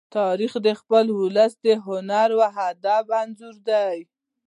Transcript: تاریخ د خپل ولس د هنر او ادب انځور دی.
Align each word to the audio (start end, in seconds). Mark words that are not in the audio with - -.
تاریخ 0.17 0.53
د 0.65 0.67
خپل 0.79 1.05
ولس 1.21 1.53
د 1.65 1.67
هنر 1.85 2.29
او 2.35 2.41
ادب 2.69 3.05
انځور 3.21 3.55
دی. 3.69 3.97